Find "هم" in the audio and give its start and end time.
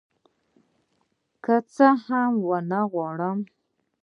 2.05-2.31